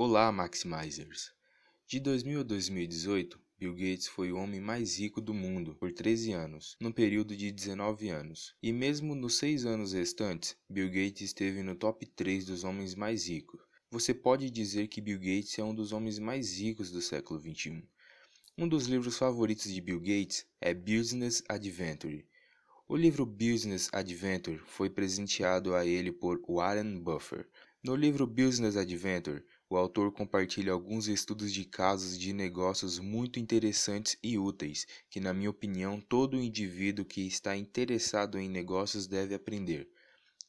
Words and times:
Olá, 0.00 0.30
Maximizers! 0.30 1.32
De 1.84 1.98
2000 1.98 2.38
a 2.38 2.42
2018, 2.44 3.40
Bill 3.58 3.74
Gates 3.74 4.06
foi 4.06 4.30
o 4.30 4.36
homem 4.36 4.60
mais 4.60 4.96
rico 4.96 5.20
do 5.20 5.34
mundo 5.34 5.74
por 5.74 5.92
13 5.92 6.30
anos, 6.30 6.76
num 6.80 6.92
período 6.92 7.36
de 7.36 7.50
19 7.50 8.08
anos. 8.08 8.54
E 8.62 8.72
mesmo 8.72 9.16
nos 9.16 9.38
6 9.38 9.66
anos 9.66 9.94
restantes, 9.94 10.56
Bill 10.70 10.86
Gates 10.86 11.22
esteve 11.22 11.64
no 11.64 11.74
top 11.74 12.06
3 12.06 12.44
dos 12.46 12.62
homens 12.62 12.94
mais 12.94 13.26
ricos. 13.26 13.60
Você 13.90 14.14
pode 14.14 14.48
dizer 14.50 14.86
que 14.86 15.00
Bill 15.00 15.18
Gates 15.18 15.58
é 15.58 15.64
um 15.64 15.74
dos 15.74 15.90
homens 15.90 16.20
mais 16.20 16.56
ricos 16.56 16.92
do 16.92 17.02
século 17.02 17.40
21. 17.40 17.82
Um 18.56 18.68
dos 18.68 18.86
livros 18.86 19.18
favoritos 19.18 19.64
de 19.74 19.80
Bill 19.80 19.98
Gates 19.98 20.46
é 20.60 20.72
Business 20.72 21.42
Adventure. 21.48 22.24
O 22.86 22.94
livro 22.96 23.26
Business 23.26 23.90
Adventure 23.92 24.58
foi 24.64 24.88
presenteado 24.88 25.74
a 25.74 25.84
ele 25.84 26.12
por 26.12 26.40
Warren 26.48 27.00
Buffett. 27.00 27.48
No 27.82 27.94
livro 27.94 28.26
Business 28.26 28.76
Adventure, 28.76 29.44
o 29.70 29.76
autor 29.76 30.10
compartilha 30.12 30.72
alguns 30.72 31.08
estudos 31.08 31.52
de 31.52 31.64
casos 31.64 32.18
de 32.18 32.32
negócios 32.32 32.98
muito 32.98 33.38
interessantes 33.38 34.16
e 34.22 34.38
úteis, 34.38 34.86
que, 35.10 35.20
na 35.20 35.34
minha 35.34 35.50
opinião, 35.50 36.00
todo 36.00 36.40
indivíduo 36.40 37.04
que 37.04 37.26
está 37.26 37.54
interessado 37.54 38.38
em 38.38 38.48
negócios 38.48 39.06
deve 39.06 39.34
aprender. 39.34 39.86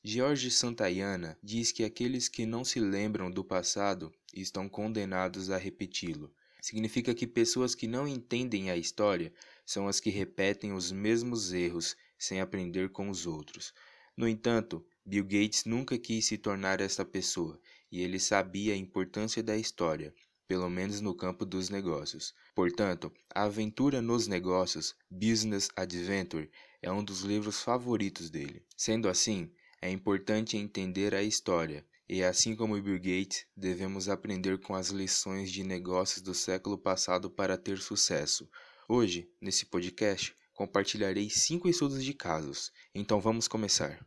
George 0.02 0.50
Santayana 0.50 1.38
diz 1.44 1.74
que 1.74 1.84
aqueles 1.84 2.30
que 2.30 2.46
não 2.46 2.64
se 2.64 2.80
lembram 2.80 3.30
do 3.30 3.44
passado 3.44 4.10
estão 4.34 4.70
condenados 4.70 5.50
a 5.50 5.58
repeti-lo. 5.58 6.34
Significa 6.62 7.14
que 7.14 7.28
pessoas 7.28 7.76
que 7.76 7.88
não 7.88 8.08
entendem 8.08 8.72
a 8.72 8.78
história 8.78 9.34
são 9.66 9.90
as 9.90 10.00
que 10.00 10.10
repetem 10.10 10.72
os 10.72 10.94
mesmos 10.94 11.52
erros 11.52 11.98
sem 12.18 12.40
aprender 12.40 12.90
com 12.90 13.10
os 13.10 13.28
outros. 13.28 13.74
No 14.16 14.28
entanto, 14.28 14.86
Bill 15.06 15.24
Gates 15.24 15.66
nunca 15.66 15.98
quis 15.98 16.26
se 16.26 16.38
tornar 16.38 16.80
esta 16.80 17.04
pessoa 17.04 17.60
e 17.92 18.02
ele 18.02 18.20
sabia 18.20 18.74
a 18.74 18.78
importância 18.78 19.42
da 19.42 19.58
história, 19.58 20.14
pelo 20.48 20.70
menos 20.70 21.00
no 21.00 21.14
campo 21.14 21.46
dos 21.46 21.70
negócios. 21.70 22.34
Portanto, 22.56 23.12
A 23.34 23.44
Aventura 23.44 24.02
nos 24.02 24.28
Negócios, 24.28 24.96
Business 25.10 25.70
Adventure, 25.76 26.50
é 26.82 26.92
um 26.92 27.04
dos 27.04 27.22
livros 27.22 27.62
favoritos 27.62 28.30
dele. 28.30 28.66
Sendo 28.76 29.08
assim, 29.08 29.52
é 29.82 29.90
importante 29.90 30.58
entender 30.58 31.14
a 31.14 31.22
história, 31.22 31.86
e 32.08 32.24
assim 32.24 32.56
como 32.56 32.82
Bill 32.82 32.98
Gates, 32.98 33.46
devemos 33.56 34.10
aprender 34.10 34.60
com 34.60 34.74
as 34.74 34.90
lições 34.90 35.52
de 35.52 35.64
negócios 35.64 36.22
do 36.22 36.34
século 36.34 36.78
passado 36.78 37.30
para 37.30 37.58
ter 37.58 37.78
sucesso. 37.78 38.50
Hoje, 38.88 39.30
nesse 39.40 39.68
podcast, 39.68 40.36
compartilharei 40.54 41.30
cinco 41.30 41.70
estudos 41.70 42.04
de 42.04 42.14
casos, 42.14 42.72
então 42.94 43.22
vamos 43.22 43.48
começar. 43.48 44.04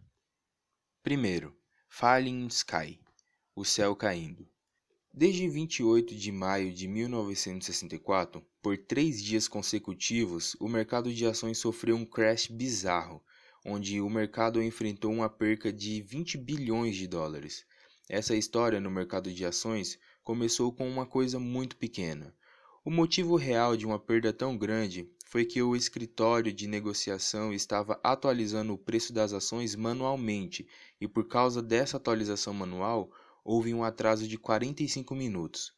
Primeiro, 1.03 1.57
Falling 1.89 2.47
Sky 2.49 3.02
o 3.55 3.65
céu 3.65 3.95
caindo. 3.95 4.49
Desde 5.13 5.47
28 5.47 6.15
de 6.15 6.33
maio 6.33 6.73
de 6.73 6.89
1964, 6.89 8.43
por 8.63 8.79
três 8.79 9.23
dias 9.23 9.47
consecutivos, 9.47 10.57
o 10.59 10.69
mercado 10.69 11.13
de 11.13 11.27
ações 11.27 11.59
sofreu 11.59 11.97
um 11.97 12.07
crash 12.07 12.47
bizarro, 12.47 13.23
onde 13.65 14.01
o 14.01 14.09
mercado 14.09 14.63
enfrentou 14.63 15.13
uma 15.13 15.29
perca 15.29 15.71
de 15.71 16.01
20 16.01 16.39
bilhões 16.39 16.97
de 16.97 17.07
dólares. 17.07 17.67
Essa 18.09 18.35
história 18.35 18.81
no 18.81 18.91
mercado 18.91 19.31
de 19.31 19.45
ações 19.45 19.99
começou 20.25 20.73
com 20.73 20.89
uma 20.89 21.05
coisa 21.05 21.39
muito 21.39 21.77
pequena. 21.77 22.35
O 22.83 22.91
motivo 22.91 23.37
real 23.37 23.77
de 23.77 23.85
uma 23.85 23.99
perda 23.99 24.33
tão 24.33 24.57
grande 24.57 25.09
foi 25.27 25.45
que 25.45 25.63
o 25.63 25.77
escritório 25.77 26.53
de 26.53 26.67
negociação 26.67 27.53
estava 27.53 28.01
atualizando 28.03 28.73
o 28.73 28.79
preço 28.79 29.13
das 29.13 29.33
ações 29.33 29.77
manualmente, 29.77 30.67
e 31.01 31.07
por 31.07 31.29
causa 31.29 31.63
dessa 31.63 31.97
atualização 31.97 32.53
manual, 32.53 33.11
houve 33.45 33.75
um 33.75 33.83
atraso 33.85 34.27
de 34.27 34.39
45 34.39 35.15
minutos. 35.15 35.73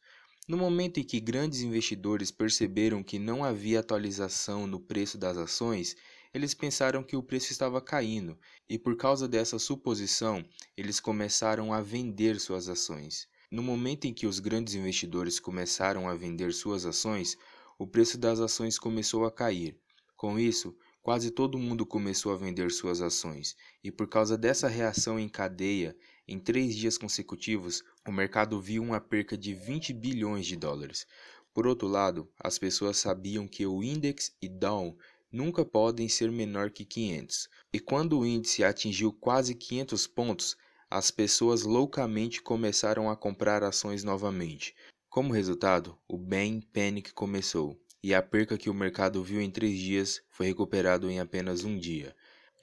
No 0.47 0.57
momento 0.57 0.99
em 0.99 1.03
que 1.03 1.19
grandes 1.19 1.61
investidores 1.61 2.29
perceberam 2.29 3.01
que 3.01 3.17
não 3.17 3.43
havia 3.43 3.79
atualização 3.79 4.67
no 4.67 4.79
preço 4.79 5.17
das 5.17 5.37
ações, 5.37 5.95
eles 6.33 6.53
pensaram 6.53 7.01
que 7.01 7.15
o 7.15 7.23
preço 7.23 7.51
estava 7.51 7.81
caindo 7.81 8.37
e, 8.69 8.77
por 8.77 8.95
causa 8.95 9.27
dessa 9.27 9.57
suposição, 9.57 10.45
eles 10.75 10.99
começaram 10.99 11.73
a 11.73 11.81
vender 11.81 12.39
suas 12.39 12.69
ações. 12.69 13.27
No 13.49 13.63
momento 13.63 14.05
em 14.05 14.13
que 14.13 14.27
os 14.27 14.39
grandes 14.39 14.75
investidores 14.75 15.39
começaram 15.39 16.09
a 16.09 16.13
vender 16.13 16.53
suas 16.53 16.85
ações, 16.85 17.37
o 17.79 17.87
preço 17.87 18.17
das 18.17 18.39
ações 18.39 18.77
começou 18.77 19.25
a 19.25 19.31
cair. 19.31 19.79
Com 20.15 20.37
isso, 20.37 20.75
quase 21.05 21.29
todo 21.29 21.59
mundo 21.59 21.85
começou 21.85 22.33
a 22.33 22.35
vender 22.35 22.71
suas 22.71 22.99
ações, 22.99 23.55
e 23.83 23.91
por 23.91 24.07
causa 24.07 24.35
dessa 24.35 24.67
reação 24.67 25.19
em 25.19 25.29
cadeia, 25.29 25.95
em 26.27 26.39
três 26.39 26.75
dias 26.75 26.97
consecutivos, 26.97 27.83
o 28.07 28.11
mercado 28.11 28.59
viu 28.59 28.81
uma 28.81 28.99
perca 28.99 29.37
de 29.37 29.53
20 29.53 29.93
bilhões 29.93 30.47
de 30.47 30.55
dólares. 30.55 31.05
Por 31.53 31.67
outro 31.67 31.87
lado, 31.87 32.27
as 32.39 32.57
pessoas 32.57 32.97
sabiam 32.97 33.47
que 33.47 33.67
o 33.67 33.83
Index 33.83 34.35
e 34.41 34.49
Dow 34.49 34.97
nunca 35.31 35.63
podem 35.63 36.09
ser 36.09 36.31
menor 36.31 36.71
que 36.71 36.83
500, 36.83 37.49
e 37.71 37.79
quando 37.79 38.17
o 38.17 38.25
índice 38.25 38.63
atingiu 38.63 39.13
quase 39.13 39.53
500 39.53 40.07
pontos, 40.07 40.57
as 40.89 41.11
pessoas 41.11 41.61
loucamente 41.61 42.41
começaram 42.41 43.11
a 43.11 43.15
comprar 43.15 43.63
ações 43.63 44.03
novamente. 44.03 44.73
Como 45.07 45.31
resultado, 45.31 45.95
o 46.07 46.17
Bang 46.17 46.65
Panic 46.73 47.13
começou, 47.13 47.79
e 48.05 48.13
a 48.13 48.21
perca 48.21 48.55
que 48.55 48.69
o 48.69 48.73
mercado 48.73 49.23
viu 49.23 49.41
em 49.41 49.49
três 49.49 49.79
dias 49.79 50.21
foi 50.29 50.45
recuperado 50.45 51.09
em 51.09 51.19
apenas 51.19 51.63
um 51.63 51.75
dia. 51.75 52.15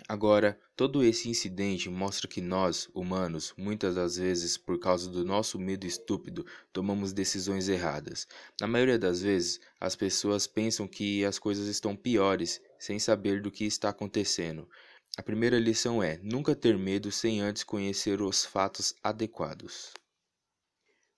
Agora, 0.08 0.56
todo 0.76 1.02
esse 1.02 1.28
incidente 1.28 1.90
mostra 1.90 2.28
que 2.28 2.40
nós, 2.40 2.88
humanos, 2.94 3.52
muitas 3.56 3.96
das 3.96 4.14
vezes, 4.14 4.56
por 4.56 4.78
causa 4.78 5.10
do 5.10 5.24
nosso 5.24 5.58
medo 5.58 5.84
estúpido, 5.84 6.46
tomamos 6.72 7.12
decisões 7.12 7.68
erradas. 7.68 8.28
Na 8.60 8.68
maioria 8.68 8.96
das 8.96 9.22
vezes, 9.22 9.58
as 9.80 9.96
pessoas 9.96 10.46
pensam 10.46 10.86
que 10.86 11.24
as 11.24 11.40
coisas 11.40 11.66
estão 11.66 11.96
piores, 11.96 12.60
sem 12.78 13.00
saber 13.00 13.42
do 13.42 13.50
que 13.50 13.64
está 13.64 13.88
acontecendo. 13.88 14.68
A 15.18 15.24
primeira 15.24 15.58
lição 15.58 16.00
é: 16.00 16.20
nunca 16.22 16.54
ter 16.54 16.78
medo 16.78 17.10
sem 17.10 17.40
antes 17.40 17.64
conhecer 17.64 18.22
os 18.22 18.44
fatos 18.44 18.94
adequados. 19.02 19.92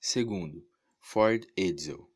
Segundo, 0.00 0.66
Ford 0.98 1.46
Edsel. 1.54 2.13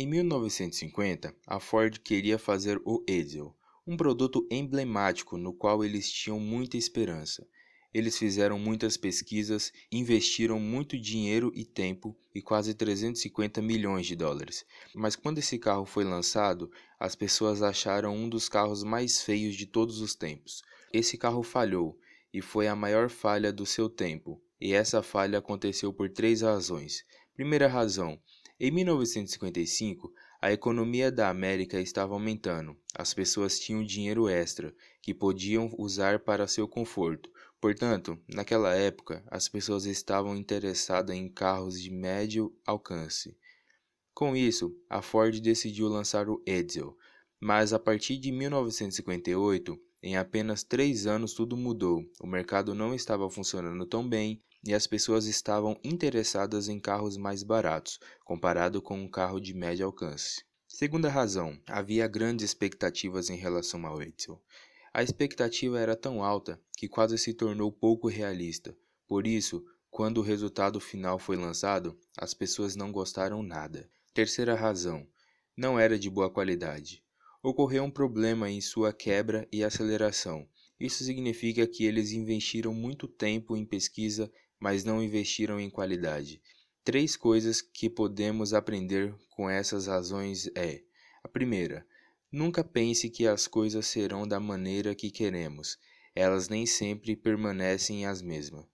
Em 0.00 0.06
1950, 0.06 1.34
a 1.44 1.58
Ford 1.58 1.98
queria 1.98 2.38
fazer 2.38 2.80
o 2.84 3.02
Edsel, 3.04 3.52
um 3.84 3.96
produto 3.96 4.46
emblemático 4.48 5.36
no 5.36 5.52
qual 5.52 5.84
eles 5.84 6.08
tinham 6.08 6.38
muita 6.38 6.76
esperança. 6.76 7.44
Eles 7.92 8.16
fizeram 8.16 8.60
muitas 8.60 8.96
pesquisas, 8.96 9.72
investiram 9.90 10.60
muito 10.60 10.96
dinheiro 10.96 11.50
e 11.52 11.64
tempo 11.64 12.16
e 12.32 12.40
quase 12.40 12.74
350 12.74 13.60
milhões 13.60 14.06
de 14.06 14.14
dólares. 14.14 14.64
Mas 14.94 15.16
quando 15.16 15.38
esse 15.38 15.58
carro 15.58 15.84
foi 15.84 16.04
lançado, 16.04 16.70
as 17.00 17.16
pessoas 17.16 17.60
acharam 17.60 18.14
um 18.14 18.28
dos 18.28 18.48
carros 18.48 18.84
mais 18.84 19.20
feios 19.20 19.56
de 19.56 19.66
todos 19.66 20.00
os 20.00 20.14
tempos. 20.14 20.62
Esse 20.92 21.18
carro 21.18 21.42
falhou 21.42 21.98
e 22.32 22.40
foi 22.40 22.68
a 22.68 22.76
maior 22.76 23.10
falha 23.10 23.52
do 23.52 23.66
seu 23.66 23.88
tempo. 23.90 24.40
E 24.60 24.72
essa 24.72 25.02
falha 25.02 25.40
aconteceu 25.40 25.92
por 25.92 26.08
três 26.08 26.42
razões. 26.42 27.04
Primeira 27.34 27.66
razão: 27.66 28.20
em 28.60 28.70
1955, 28.72 30.12
a 30.40 30.52
economia 30.52 31.12
da 31.12 31.28
América 31.28 31.80
estava 31.80 32.14
aumentando. 32.14 32.76
As 32.94 33.14
pessoas 33.14 33.58
tinham 33.58 33.84
dinheiro 33.84 34.28
extra 34.28 34.74
que 35.00 35.14
podiam 35.14 35.72
usar 35.78 36.18
para 36.18 36.48
seu 36.48 36.66
conforto. 36.66 37.30
Portanto, 37.60 38.18
naquela 38.28 38.74
época, 38.74 39.22
as 39.28 39.48
pessoas 39.48 39.84
estavam 39.84 40.36
interessadas 40.36 41.14
em 41.14 41.28
carros 41.28 41.80
de 41.80 41.90
médio 41.90 42.52
alcance. 42.66 43.36
Com 44.12 44.34
isso, 44.34 44.76
a 44.90 45.00
Ford 45.00 45.40
decidiu 45.40 45.86
lançar 45.88 46.28
o 46.28 46.42
Edsel, 46.44 46.96
mas 47.40 47.72
a 47.72 47.78
partir 47.78 48.16
de 48.16 48.32
1958, 48.32 49.80
em 50.02 50.16
apenas 50.16 50.62
três 50.62 51.06
anos 51.06 51.34
tudo 51.34 51.56
mudou. 51.56 52.04
O 52.20 52.26
mercado 52.26 52.74
não 52.74 52.94
estava 52.94 53.28
funcionando 53.28 53.84
tão 53.86 54.08
bem 54.08 54.42
e 54.64 54.74
as 54.74 54.86
pessoas 54.86 55.26
estavam 55.26 55.78
interessadas 55.82 56.68
em 56.68 56.78
carros 56.78 57.16
mais 57.16 57.42
baratos, 57.42 57.98
comparado 58.24 58.82
com 58.82 58.98
um 58.98 59.08
carro 59.08 59.40
de 59.40 59.54
médio 59.54 59.86
alcance. 59.86 60.44
Segunda 60.66 61.08
razão, 61.08 61.58
havia 61.66 62.06
grandes 62.06 62.44
expectativas 62.44 63.30
em 63.30 63.36
relação 63.36 63.84
ao 63.86 64.02
Edsel. 64.02 64.40
A 64.92 65.02
expectativa 65.02 65.78
era 65.78 65.96
tão 65.96 66.22
alta 66.22 66.60
que 66.76 66.88
quase 66.88 67.16
se 67.18 67.32
tornou 67.32 67.72
pouco 67.72 68.08
realista. 68.08 68.76
Por 69.06 69.26
isso, 69.26 69.64
quando 69.90 70.18
o 70.18 70.22
resultado 70.22 70.78
final 70.78 71.18
foi 71.18 71.36
lançado, 71.36 71.98
as 72.16 72.34
pessoas 72.34 72.76
não 72.76 72.92
gostaram 72.92 73.42
nada. 73.42 73.88
Terceira 74.12 74.54
razão, 74.54 75.06
não 75.56 75.78
era 75.78 75.98
de 75.98 76.10
boa 76.10 76.30
qualidade. 76.30 77.02
Ocorreu 77.48 77.82
um 77.82 77.90
problema 77.90 78.50
em 78.50 78.60
sua 78.60 78.92
quebra 78.92 79.48
e 79.50 79.64
aceleração. 79.64 80.46
Isso 80.78 81.02
significa 81.02 81.66
que 81.66 81.86
eles 81.86 82.12
investiram 82.12 82.74
muito 82.74 83.08
tempo 83.08 83.56
em 83.56 83.64
pesquisa 83.64 84.30
mas 84.60 84.84
não 84.84 85.02
investiram 85.02 85.58
em 85.58 85.70
qualidade. 85.70 86.42
Três 86.84 87.16
coisas 87.16 87.62
que 87.62 87.88
podemos 87.88 88.52
aprender 88.52 89.14
com 89.30 89.48
essas 89.48 89.86
razões 89.86 90.46
é: 90.54 90.82
a 91.24 91.28
primeira, 91.28 91.86
nunca 92.30 92.62
pense 92.62 93.08
que 93.08 93.26
as 93.26 93.46
coisas 93.46 93.86
serão 93.86 94.28
da 94.28 94.38
maneira 94.38 94.94
que 94.94 95.10
queremos, 95.10 95.78
elas 96.14 96.50
nem 96.50 96.66
sempre 96.66 97.16
permanecem 97.16 98.04
as 98.04 98.20
mesmas. 98.20 98.66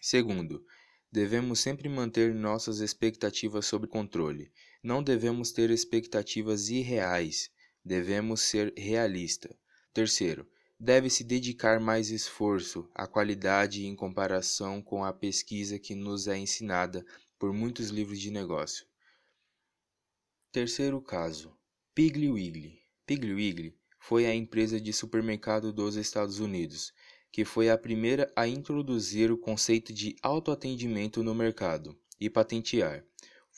Segundo, 0.00 0.64
Devemos 1.12 1.60
sempre 1.60 1.88
manter 1.88 2.34
nossas 2.34 2.80
expectativas 2.80 3.64
sob 3.66 3.86
controle. 3.86 4.50
Não 4.82 5.02
devemos 5.02 5.52
ter 5.52 5.70
expectativas 5.70 6.68
irreais. 6.68 7.50
Devemos 7.86 8.40
ser 8.40 8.74
realista. 8.76 9.56
Terceiro, 9.94 10.44
deve-se 10.76 11.22
dedicar 11.22 11.78
mais 11.78 12.10
esforço 12.10 12.90
à 12.92 13.06
qualidade 13.06 13.86
em 13.86 13.94
comparação 13.94 14.82
com 14.82 15.04
a 15.04 15.12
pesquisa 15.12 15.78
que 15.78 15.94
nos 15.94 16.26
é 16.26 16.36
ensinada 16.36 17.06
por 17.38 17.52
muitos 17.52 17.90
livros 17.90 18.18
de 18.18 18.32
negócio. 18.32 18.84
Terceiro 20.50 21.00
caso, 21.00 21.56
Piggly 21.94 22.28
Wiggly. 22.28 22.82
Piggly 23.06 23.34
Wiggly 23.34 23.78
foi 24.00 24.26
a 24.26 24.34
empresa 24.34 24.80
de 24.80 24.92
supermercado 24.92 25.72
dos 25.72 25.94
Estados 25.94 26.40
Unidos, 26.40 26.92
que 27.30 27.44
foi 27.44 27.70
a 27.70 27.78
primeira 27.78 28.32
a 28.34 28.48
introduzir 28.48 29.30
o 29.30 29.38
conceito 29.38 29.92
de 29.92 30.16
autoatendimento 30.20 31.22
no 31.22 31.36
mercado 31.36 31.96
e 32.18 32.28
patentear. 32.28 33.04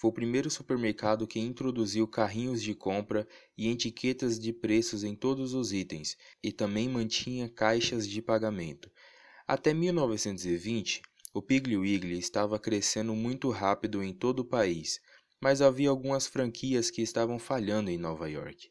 Foi 0.00 0.11
o 0.11 0.12
primeiro 0.12 0.49
supermercado 0.49 1.27
que 1.27 1.41
introduziu 1.41 2.06
carrinhos 2.06 2.62
de 2.62 2.73
compra 2.73 3.27
e 3.56 3.69
etiquetas 3.69 4.39
de 4.39 4.53
preços 4.53 5.03
em 5.03 5.12
todos 5.12 5.55
os 5.55 5.73
itens 5.73 6.17
e 6.41 6.53
também 6.53 6.89
mantinha 6.89 7.49
caixas 7.49 8.06
de 8.06 8.23
pagamento. 8.23 8.89
Até 9.45 9.75
1920, 9.75 11.03
o 11.35 11.43
Piggly 11.43 11.77
Wiggly 11.77 12.17
estava 12.17 12.61
crescendo 12.61 13.12
muito 13.12 13.50
rápido 13.50 14.00
em 14.00 14.12
todo 14.15 14.39
o 14.39 14.45
país, 14.45 15.00
mas 15.41 15.61
havia 15.61 15.91
algumas 15.91 16.29
franquias 16.29 16.93
que 16.93 17.03
estavam 17.03 17.37
falhando 17.37 17.91
em 17.91 17.99
Nova 17.99 18.31
York. 18.31 18.71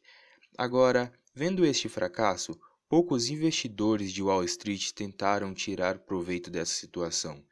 Agora, 0.58 1.12
vendo 1.36 1.66
este 1.66 1.90
fracasso, 1.90 2.58
poucos 2.88 3.30
investidores 3.30 4.14
de 4.14 4.24
Wall 4.24 4.46
Street 4.46 4.92
tentaram 4.92 5.54
tirar 5.54 6.00
proveito 6.00 6.50
dessa 6.50 6.74
situação. 6.74 7.44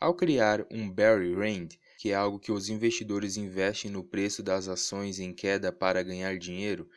Ao 0.00 0.14
criar 0.14 0.66
um 0.70 0.90
Barry 0.90 1.34
Rand, 1.34 1.68
que 2.00 2.12
é 2.12 2.14
algo 2.14 2.38
que 2.38 2.50
os 2.50 2.70
investidores 2.70 3.36
investem 3.36 3.90
no 3.90 4.02
preço 4.02 4.42
das 4.42 4.68
ações 4.68 5.20
em 5.20 5.34
queda 5.34 5.70
para 5.70 6.02
ganhar 6.02 6.38
dinheiro, 6.38 6.88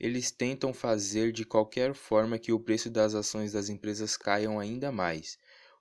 eles 0.00 0.30
tentam 0.30 0.72
fazer 0.72 1.30
de 1.30 1.44
qualquer 1.44 1.92
forma 1.92 2.38
que 2.38 2.50
o 2.50 2.58
preço 2.58 2.88
das 2.88 3.14
ações 3.14 3.52
das 3.52 3.68
empresas 3.68 4.16
caiam 4.16 4.58
ainda 4.58 4.90
mais. 4.90 5.38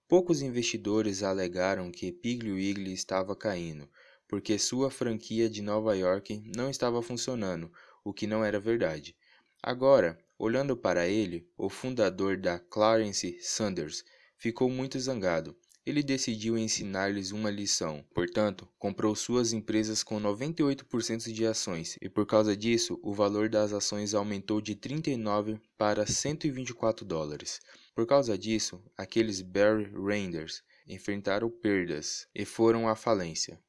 Poucos 0.09 0.41
investidores 0.41 1.23
alegaram 1.23 1.89
que 1.89 2.11
Piggly 2.11 2.51
Wiggly 2.51 2.91
estava 2.91 3.33
caindo, 3.33 3.87
porque 4.27 4.59
sua 4.59 4.91
franquia 4.91 5.49
de 5.49 5.61
Nova 5.61 5.95
York 5.95 6.43
não 6.53 6.69
estava 6.69 7.01
funcionando, 7.01 7.71
o 8.03 8.11
que 8.11 8.27
não 8.27 8.43
era 8.43 8.59
verdade. 8.59 9.15
Agora, 9.63 10.19
olhando 10.37 10.75
para 10.75 11.07
ele, 11.07 11.47
o 11.57 11.69
fundador 11.69 12.35
da 12.35 12.59
Clarence 12.59 13.39
Sanders 13.39 14.03
ficou 14.37 14.69
muito 14.69 14.99
zangado. 14.99 15.55
Ele 15.85 16.01
decidiu 16.01 16.57
ensinar-lhes 16.57 17.31
uma 17.31 17.51
lição. 17.51 18.03
Portanto, 18.11 18.67
comprou 18.79 19.15
suas 19.15 19.53
empresas 19.53 20.01
com 20.01 20.19
98% 20.19 21.31
de 21.31 21.45
ações, 21.45 21.95
e 22.01 22.09
por 22.09 22.25
causa 22.25 22.57
disso, 22.57 22.99
o 23.03 23.13
valor 23.13 23.49
das 23.49 23.71
ações 23.71 24.15
aumentou 24.15 24.59
de 24.59 24.73
39 24.73 25.61
para 25.77 26.07
124 26.07 27.05
dólares. 27.05 27.59
Por 27.93 28.07
causa 28.07 28.35
disso, 28.35 28.83
aqueles 28.97 29.41
Barry 29.41 29.91
Renders 29.93 30.63
enfrentaram 30.87 31.51
perdas 31.51 32.27
e 32.33 32.45
foram 32.45 32.89
à 32.89 32.95
falência. 32.95 33.59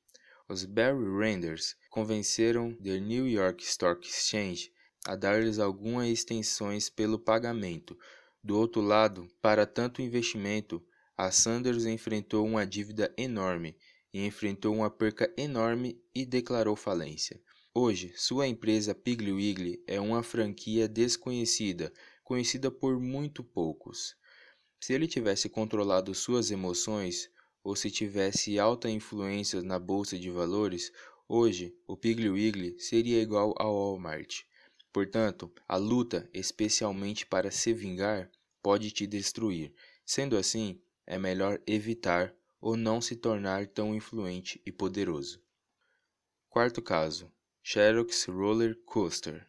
Os 0.48 0.64
Barry 0.64 1.18
Renders 1.18 1.76
convenceram 1.90 2.72
The 2.76 2.98
New 2.98 3.28
York 3.28 3.62
Stock 3.62 4.08
Exchange 4.08 4.72
a 5.06 5.16
dar-lhes 5.16 5.58
algumas 5.58 6.08
extensões 6.08 6.88
pelo 6.88 7.18
pagamento. 7.18 7.98
Do 8.42 8.58
outro 8.58 8.80
lado, 8.80 9.28
para 9.42 9.66
tanto 9.66 10.00
investimento, 10.00 10.82
a 11.16 11.30
Sanders 11.30 11.86
enfrentou 11.86 12.44
uma 12.44 12.66
dívida 12.66 13.12
enorme 13.16 13.76
e 14.12 14.26
enfrentou 14.26 14.74
uma 14.74 14.90
perca 14.90 15.32
enorme 15.36 15.98
e 16.14 16.26
declarou 16.26 16.76
falência. 16.76 17.40
Hoje, 17.74 18.12
sua 18.16 18.46
empresa 18.46 18.94
Piggly 18.94 19.32
Wiggly 19.32 19.82
é 19.86 20.00
uma 20.00 20.22
franquia 20.22 20.86
desconhecida, 20.86 21.92
conhecida 22.22 22.70
por 22.70 22.98
muito 23.00 23.42
poucos. 23.42 24.16
Se 24.80 24.92
ele 24.92 25.06
tivesse 25.06 25.48
controlado 25.48 26.14
suas 26.14 26.50
emoções, 26.50 27.30
ou 27.62 27.74
se 27.74 27.90
tivesse 27.90 28.58
alta 28.58 28.88
influência 28.88 29.62
na 29.62 29.78
bolsa 29.78 30.18
de 30.18 30.30
valores, 30.30 30.92
hoje 31.28 31.74
o 31.86 31.96
Piggly 31.96 32.28
Wiggly 32.28 32.78
seria 32.78 33.20
igual 33.20 33.54
ao 33.58 33.74
Walmart. 33.74 34.42
Portanto, 34.92 35.52
a 35.66 35.76
luta, 35.76 36.28
especialmente 36.32 37.26
para 37.26 37.50
se 37.50 37.72
vingar, 37.72 38.30
pode 38.62 38.90
te 38.90 39.06
destruir. 39.06 39.74
Sendo 40.04 40.36
assim, 40.36 40.80
é 41.06 41.18
melhor 41.18 41.60
evitar 41.66 42.34
ou 42.60 42.76
não 42.76 43.00
se 43.00 43.16
tornar 43.16 43.66
tão 43.66 43.94
influente 43.94 44.60
e 44.66 44.72
poderoso. 44.72 45.40
Quarto 46.48 46.82
caso: 46.82 47.30
Xerox 47.62 48.24
Roller 48.24 48.76
Coaster. 48.84 49.46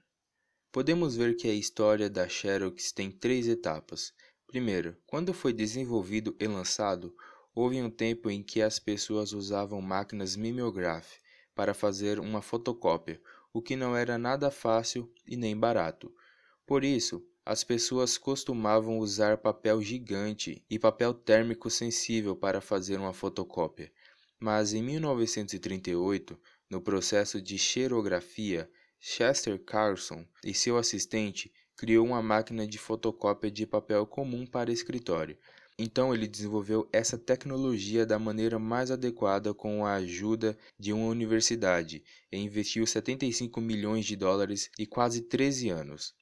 Podemos 0.72 1.16
ver 1.16 1.36
que 1.36 1.48
a 1.48 1.54
história 1.54 2.10
da 2.10 2.28
Xerox 2.28 2.92
tem 2.92 3.10
três 3.10 3.48
etapas. 3.48 4.14
Primeiro, 4.46 4.96
quando 5.06 5.34
foi 5.34 5.52
desenvolvido 5.52 6.36
e 6.40 6.48
lançado, 6.48 7.14
Houve 7.60 7.82
um 7.82 7.90
tempo 7.90 8.30
em 8.30 8.44
que 8.44 8.62
as 8.62 8.78
pessoas 8.78 9.34
usavam 9.34 9.82
máquinas 9.82 10.36
mimeograph 10.36 11.16
para 11.56 11.74
fazer 11.74 12.20
uma 12.20 12.40
fotocópia, 12.40 13.20
o 13.52 13.64
que 13.64 13.76
não 13.76 13.96
era 13.96 14.16
nada 14.16 14.52
fácil 14.52 15.12
e 15.26 15.36
nem 15.36 15.58
barato. 15.58 16.14
Por 16.68 16.84
isso, 16.84 17.28
as 17.50 17.64
pessoas 17.64 18.18
costumavam 18.18 19.00
usar 19.00 19.38
papel 19.38 19.82
gigante 19.82 20.62
e 20.70 20.78
papel 20.78 21.14
térmico 21.14 21.70
sensível 21.70 22.36
para 22.36 22.60
fazer 22.60 23.00
uma 23.00 23.14
fotocópia. 23.14 23.90
Mas 24.38 24.74
em 24.74 24.84
1938, 24.84 26.38
no 26.70 26.82
processo 26.82 27.42
de 27.42 27.58
xerografia, 27.58 28.70
Chester 29.00 29.64
Carlson 29.64 30.26
e 30.44 30.54
seu 30.54 30.78
assistente 30.78 31.50
criou 31.78 32.06
uma 32.06 32.22
máquina 32.22 32.68
de 32.68 32.78
fotocópia 32.78 33.50
de 33.50 33.66
papel 33.66 34.06
comum 34.06 34.46
para 34.46 34.70
escritório. 34.70 35.38
Então 35.80 36.14
ele 36.14 36.28
desenvolveu 36.28 36.90
essa 36.92 37.18
tecnologia 37.18 38.06
da 38.06 38.20
maneira 38.20 38.60
mais 38.60 38.92
adequada 38.92 39.54
com 39.54 39.86
a 39.86 39.94
ajuda 39.94 40.58
de 40.78 40.92
uma 40.92 41.08
universidade 41.08 42.04
e 42.30 42.38
investiu 42.38 42.86
75 42.86 43.62
milhões 43.62 44.06
de 44.06 44.18
dólares 44.18 44.70
e 44.78 44.86
quase 44.86 45.22
13 45.22 45.70
anos. 45.70 46.14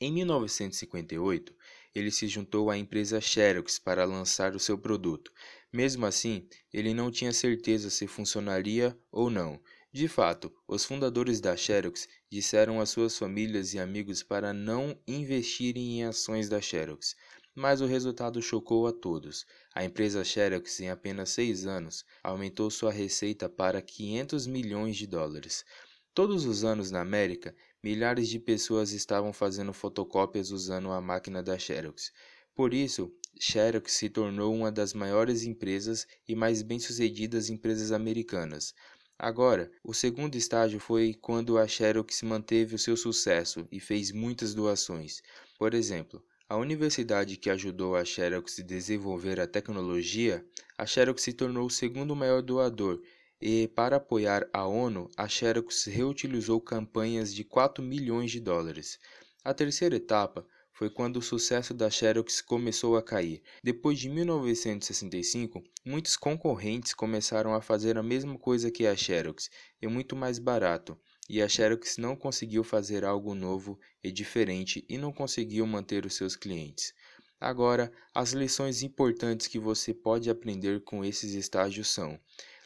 Em 0.00 0.10
1958, 0.12 1.54
ele 1.94 2.10
se 2.10 2.26
juntou 2.26 2.70
à 2.70 2.78
empresa 2.78 3.20
Xerox 3.20 3.78
para 3.78 4.04
lançar 4.04 4.54
o 4.54 4.58
seu 4.58 4.78
produto. 4.78 5.30
Mesmo 5.70 6.06
assim, 6.06 6.48
ele 6.72 6.94
não 6.94 7.10
tinha 7.10 7.32
certeza 7.32 7.90
se 7.90 8.06
funcionaria 8.06 8.98
ou 9.12 9.28
não. 9.28 9.60
De 9.92 10.08
fato, 10.08 10.50
os 10.66 10.84
fundadores 10.84 11.40
da 11.40 11.54
Xerox 11.56 12.08
disseram 12.30 12.80
às 12.80 12.88
suas 12.88 13.18
famílias 13.18 13.74
e 13.74 13.78
amigos 13.78 14.22
para 14.22 14.52
não 14.54 14.98
investirem 15.06 16.00
em 16.00 16.04
ações 16.04 16.48
da 16.48 16.60
Xerox 16.60 17.14
mas 17.54 17.80
o 17.80 17.86
resultado 17.86 18.40
chocou 18.40 18.86
a 18.86 18.92
todos. 18.92 19.44
A 19.74 19.84
empresa 19.84 20.24
Xerox, 20.24 20.80
em 20.80 20.88
apenas 20.88 21.30
seis 21.30 21.66
anos, 21.66 22.04
aumentou 22.22 22.70
sua 22.70 22.92
receita 22.92 23.48
para 23.48 23.82
500 23.82 24.46
milhões 24.46 24.96
de 24.96 25.06
dólares. 25.06 25.64
Todos 26.12 26.44
os 26.44 26.64
anos 26.64 26.90
na 26.90 27.00
América, 27.00 27.54
milhares 27.82 28.28
de 28.28 28.40
pessoas 28.40 28.90
estavam 28.90 29.32
fazendo 29.32 29.72
fotocópias 29.72 30.50
usando 30.50 30.90
a 30.90 31.00
máquina 31.00 31.40
da 31.40 31.56
Xerox. 31.56 32.12
Por 32.52 32.74
isso, 32.74 33.12
Xerox 33.38 33.92
se 33.92 34.10
tornou 34.10 34.52
uma 34.52 34.72
das 34.72 34.92
maiores 34.92 35.44
empresas 35.44 36.08
e 36.26 36.34
mais 36.34 36.62
bem-sucedidas 36.62 37.48
empresas 37.48 37.92
americanas. 37.92 38.74
Agora, 39.16 39.70
o 39.84 39.94
segundo 39.94 40.34
estágio 40.34 40.80
foi 40.80 41.14
quando 41.14 41.56
a 41.56 41.68
Xerox 41.68 42.22
manteve 42.22 42.74
o 42.74 42.78
seu 42.78 42.96
sucesso 42.96 43.68
e 43.70 43.78
fez 43.78 44.10
muitas 44.10 44.52
doações. 44.52 45.22
Por 45.56 45.74
exemplo, 45.74 46.20
a 46.48 46.56
universidade 46.56 47.36
que 47.36 47.50
ajudou 47.50 47.94
a 47.94 48.04
Xerox 48.04 48.58
a 48.58 48.64
desenvolver 48.64 49.38
a 49.38 49.46
tecnologia, 49.46 50.44
a 50.76 50.84
Xerox 50.84 51.22
se 51.22 51.32
tornou 51.32 51.66
o 51.66 51.70
segundo 51.70 52.16
maior 52.16 52.42
doador 52.42 53.00
e, 53.40 53.68
para 53.68 53.96
apoiar 53.96 54.48
a 54.52 54.66
ONU, 54.66 55.08
a 55.16 55.26
Xerox 55.26 55.84
reutilizou 55.86 56.60
campanhas 56.60 57.34
de 57.34 57.44
4 57.44 57.82
milhões 57.82 58.30
de 58.30 58.40
dólares. 58.40 58.98
A 59.44 59.54
terceira 59.54 59.96
etapa 59.96 60.46
foi 60.72 60.90
quando 60.90 61.16
o 61.16 61.22
sucesso 61.22 61.72
da 61.72 61.90
Xerox 61.90 62.40
começou 62.40 62.96
a 62.96 63.02
cair. 63.02 63.42
Depois 63.62 63.98
de 63.98 64.08
1965, 64.08 65.62
muitos 65.84 66.16
concorrentes 66.16 66.94
começaram 66.94 67.54
a 67.54 67.60
fazer 67.60 67.96
a 67.96 68.02
mesma 68.02 68.38
coisa 68.38 68.70
que 68.70 68.86
a 68.86 68.96
Xerox, 68.96 69.50
e 69.80 69.86
muito 69.86 70.14
mais 70.16 70.38
barato 70.38 70.98
e 71.32 71.40
a 71.40 71.48
Xerox 71.48 71.96
não 71.96 72.16
conseguiu 72.16 72.64
fazer 72.64 73.04
algo 73.04 73.36
novo 73.36 73.78
e 74.02 74.10
diferente 74.10 74.84
e 74.88 74.98
não 74.98 75.12
conseguiu 75.12 75.64
manter 75.64 76.04
os 76.04 76.14
seus 76.14 76.34
clientes. 76.34 76.92
Agora, 77.40 77.92
as 78.12 78.32
lições 78.32 78.82
importantes 78.82 79.46
que 79.46 79.56
você 79.56 79.94
pode 79.94 80.28
aprender 80.28 80.82
com 80.82 81.04
esses 81.04 81.34
estágios 81.34 81.88
são: 81.88 82.18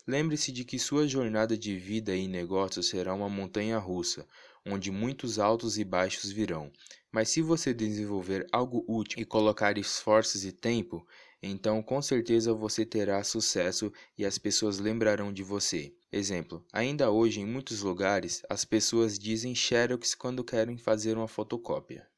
lembre-se 0.06 0.52
de 0.52 0.64
que 0.64 0.78
sua 0.78 1.06
jornada 1.08 1.56
de 1.56 1.76
vida 1.78 2.14
e 2.14 2.28
negócios 2.28 2.88
será 2.88 3.14
uma 3.14 3.28
montanha 3.28 3.78
russa, 3.78 4.26
onde 4.66 4.90
muitos 4.90 5.38
altos 5.38 5.78
e 5.78 5.84
baixos 5.84 6.30
virão. 6.30 6.72
Mas 7.12 7.28
se 7.28 7.40
você 7.42 7.72
desenvolver 7.74 8.46
algo 8.52 8.84
útil 8.88 9.20
e 9.22 9.24
colocar 9.24 9.78
esforços 9.78 10.44
e 10.44 10.52
tempo, 10.52 11.06
Então, 11.46 11.82
com 11.82 12.00
certeza 12.00 12.54
você 12.54 12.86
terá 12.86 13.22
sucesso 13.22 13.92
e 14.16 14.24
as 14.24 14.38
pessoas 14.38 14.78
lembrarão 14.78 15.30
de 15.30 15.42
você. 15.42 15.94
Exemplo: 16.10 16.64
ainda 16.72 17.10
hoje 17.10 17.40
em 17.40 17.44
muitos 17.46 17.82
lugares 17.82 18.42
as 18.48 18.64
pessoas 18.64 19.18
dizem 19.18 19.54
Xerox 19.54 20.14
quando 20.14 20.42
querem 20.42 20.78
fazer 20.78 21.18
uma 21.18 21.28
fotocópia. 21.28 22.08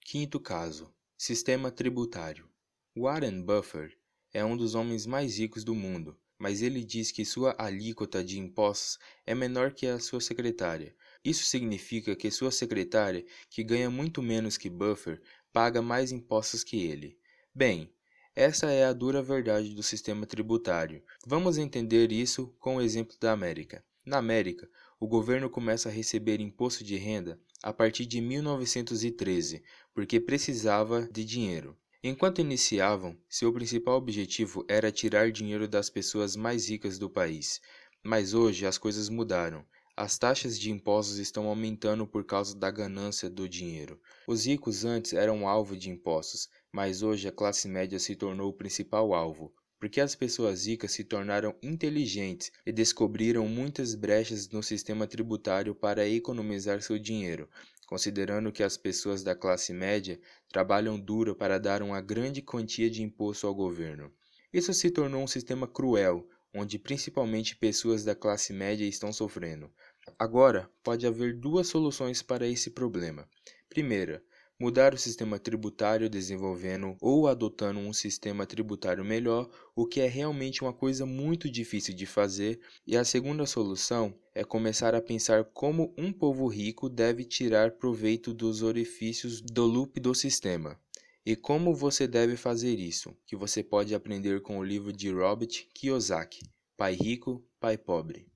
Quinto 0.00 0.40
caso: 0.40 0.90
Sistema 1.18 1.70
tributário. 1.70 2.48
Warren 2.96 3.42
Buffett 3.42 3.94
é 4.32 4.42
um 4.42 4.56
dos 4.56 4.74
homens 4.74 5.04
mais 5.04 5.38
ricos 5.38 5.62
do 5.62 5.74
mundo, 5.74 6.18
mas 6.38 6.62
ele 6.62 6.84
diz 6.84 7.10
que 7.10 7.24
sua 7.24 7.54
alíquota 7.58 8.22
de 8.22 8.38
impostos 8.38 8.98
é 9.24 9.34
menor 9.34 9.72
que 9.72 9.86
a 9.86 9.98
sua 9.98 10.20
secretária. 10.20 10.94
Isso 11.24 11.44
significa 11.44 12.14
que 12.14 12.30
sua 12.30 12.50
secretária, 12.50 13.24
que 13.50 13.64
ganha 13.64 13.90
muito 13.90 14.22
menos 14.22 14.56
que 14.56 14.70
Buffett, 14.70 15.20
paga 15.52 15.80
mais 15.80 16.12
impostos 16.12 16.62
que 16.62 16.84
ele. 16.84 17.18
Bem, 17.54 17.90
essa 18.34 18.70
é 18.70 18.84
a 18.84 18.92
dura 18.92 19.22
verdade 19.22 19.74
do 19.74 19.82
sistema 19.82 20.26
tributário. 20.26 21.02
Vamos 21.26 21.56
entender 21.56 22.12
isso 22.12 22.54
com 22.58 22.76
o 22.76 22.82
exemplo 22.82 23.16
da 23.18 23.32
América. 23.32 23.82
Na 24.04 24.18
América, 24.18 24.68
o 25.00 25.08
governo 25.08 25.48
começa 25.48 25.88
a 25.88 25.92
receber 25.92 26.40
imposto 26.40 26.84
de 26.84 26.96
renda 26.96 27.40
a 27.62 27.72
partir 27.72 28.06
de 28.06 28.20
1913, 28.20 29.62
porque 29.94 30.20
precisava 30.20 31.08
de 31.10 31.24
dinheiro. 31.24 31.76
Enquanto 32.08 32.40
iniciavam, 32.40 33.18
seu 33.28 33.52
principal 33.52 33.96
objetivo 33.96 34.64
era 34.68 34.92
tirar 34.92 35.32
dinheiro 35.32 35.66
das 35.66 35.90
pessoas 35.90 36.36
mais 36.36 36.68
ricas 36.68 37.00
do 37.00 37.10
país. 37.10 37.60
Mas 38.00 38.32
hoje 38.32 38.64
as 38.64 38.78
coisas 38.78 39.08
mudaram. 39.08 39.66
As 39.96 40.16
taxas 40.16 40.56
de 40.56 40.70
impostos 40.70 41.18
estão 41.18 41.48
aumentando 41.48 42.06
por 42.06 42.24
causa 42.24 42.56
da 42.56 42.70
ganância 42.70 43.28
do 43.28 43.48
dinheiro. 43.48 44.00
Os 44.24 44.46
ricos 44.46 44.84
antes 44.84 45.14
eram 45.14 45.48
alvo 45.48 45.76
de 45.76 45.90
impostos, 45.90 46.48
mas 46.70 47.02
hoje 47.02 47.26
a 47.26 47.32
classe 47.32 47.66
média 47.66 47.98
se 47.98 48.14
tornou 48.14 48.50
o 48.50 48.56
principal 48.56 49.12
alvo, 49.12 49.52
porque 49.76 50.00
as 50.00 50.14
pessoas 50.14 50.64
ricas 50.64 50.92
se 50.92 51.02
tornaram 51.02 51.56
inteligentes 51.60 52.52
e 52.64 52.70
descobriram 52.70 53.48
muitas 53.48 53.96
brechas 53.96 54.48
no 54.48 54.62
sistema 54.62 55.08
tributário 55.08 55.74
para 55.74 56.08
economizar 56.08 56.80
seu 56.82 57.00
dinheiro, 57.00 57.48
considerando 57.86 58.52
que 58.52 58.62
as 58.62 58.76
pessoas 58.76 59.22
da 59.22 59.34
classe 59.34 59.72
média 59.72 60.20
trabalham 60.50 60.98
duro 60.98 61.34
para 61.34 61.58
dar 61.58 61.82
uma 61.82 62.00
grande 62.00 62.42
quantia 62.42 62.90
de 62.90 63.02
imposto 63.02 63.46
ao 63.46 63.54
governo. 63.54 64.12
Isso 64.52 64.74
se 64.74 64.90
tornou 64.90 65.22
um 65.22 65.26
sistema 65.26 65.66
cruel, 65.66 66.28
onde 66.52 66.78
principalmente 66.78 67.56
pessoas 67.56 68.04
da 68.04 68.14
classe 68.14 68.52
média 68.52 68.84
estão 68.84 69.12
sofrendo. 69.12 69.70
Agora, 70.18 70.70
pode 70.82 71.06
haver 71.06 71.38
duas 71.38 71.68
soluções 71.68 72.22
para 72.22 72.46
esse 72.46 72.70
problema. 72.70 73.28
Primeira, 73.68 74.22
mudar 74.58 74.94
o 74.94 74.98
sistema 74.98 75.38
tributário 75.38 76.08
desenvolvendo 76.08 76.96
ou 77.00 77.28
adotando 77.28 77.78
um 77.78 77.92
sistema 77.92 78.46
tributário 78.46 79.04
melhor, 79.04 79.48
o 79.74 79.86
que 79.86 80.00
é 80.00 80.06
realmente 80.06 80.62
uma 80.62 80.72
coisa 80.72 81.04
muito 81.04 81.50
difícil 81.50 81.94
de 81.94 82.06
fazer, 82.06 82.60
e 82.86 82.96
a 82.96 83.04
segunda 83.04 83.44
solução 83.46 84.14
é 84.34 84.44
começar 84.44 84.94
a 84.94 85.02
pensar 85.02 85.44
como 85.44 85.94
um 85.96 86.12
povo 86.12 86.46
rico 86.46 86.88
deve 86.88 87.24
tirar 87.24 87.72
proveito 87.72 88.32
dos 88.32 88.62
orifícios 88.62 89.40
do 89.40 89.64
loop 89.64 90.00
do 90.00 90.14
sistema. 90.14 90.78
E 91.24 91.34
como 91.34 91.74
você 91.74 92.06
deve 92.06 92.36
fazer 92.36 92.78
isso, 92.78 93.16
que 93.26 93.34
você 93.34 93.62
pode 93.62 93.94
aprender 93.94 94.40
com 94.42 94.58
o 94.58 94.64
livro 94.64 94.92
de 94.92 95.10
Robert 95.10 95.66
Kiyosaki, 95.74 96.40
Pai 96.76 96.94
Rico, 96.94 97.44
Pai 97.58 97.76
Pobre. 97.76 98.26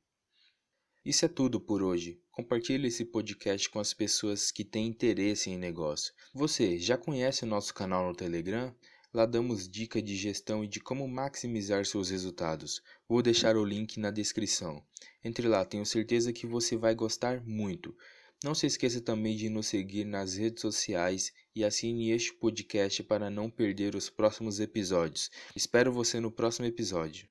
Isso 1.03 1.25
é 1.25 1.29
tudo 1.29 1.59
por 1.59 1.83
hoje. 1.83 2.21
Compartilhe 2.31 2.89
esse 2.89 3.07
podcast 3.07 3.71
com 3.71 3.81
as 3.81 3.95
pessoas 3.95 4.51
que 4.51 4.63
têm 4.63 4.87
interesse 4.87 5.49
em 5.49 5.57
negócio. 5.57 6.13
Você 6.35 6.79
já 6.79 6.99
conhece 6.99 7.43
o 7.43 7.47
nosso 7.47 7.73
canal 7.73 8.07
no 8.07 8.15
Telegram? 8.15 8.75
Lá 9.13 9.25
damos 9.25 9.67
dica 9.67 10.03
de 10.03 10.15
gestão 10.15 10.63
e 10.63 10.69
de 10.69 10.79
como 10.79 11.09
maximizar 11.09 11.87
seus 11.87 12.11
resultados. 12.11 12.83
Vou 13.09 13.23
deixar 13.23 13.57
o 13.57 13.65
link 13.65 13.99
na 13.99 14.11
descrição. 14.11 14.85
Entre 15.25 15.49
lá, 15.49 15.65
tenho 15.65 15.87
certeza 15.87 16.35
que 16.35 16.47
você 16.47 16.77
vai 16.77 16.95
gostar 16.95 17.43
muito. 17.47 17.97
Não 18.45 18.55
se 18.55 18.67
esqueça 18.67 19.01
também 19.01 19.35
de 19.35 19.49
nos 19.49 19.69
seguir 19.69 20.05
nas 20.05 20.35
redes 20.35 20.61
sociais 20.61 21.33
e 21.57 21.65
assine 21.65 22.11
este 22.11 22.35
podcast 22.35 23.03
para 23.05 23.31
não 23.31 23.49
perder 23.49 23.95
os 23.95 24.11
próximos 24.11 24.61
episódios. 24.61 25.31
Espero 25.57 25.91
você 25.91 26.21
no 26.21 26.31
próximo 26.31 26.67
episódio. 26.67 27.27